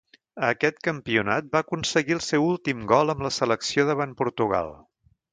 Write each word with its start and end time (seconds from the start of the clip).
A 0.45 0.47
aquest 0.53 0.77
campionat 0.85 1.51
va 1.55 1.59
aconseguir 1.65 2.15
el 2.15 2.23
seu 2.27 2.45
últim 2.47 2.81
gol 2.95 3.13
amb 3.15 3.21
la 3.27 3.31
selecció 3.39 3.85
davant 3.91 4.15
Portugal. 4.23 4.73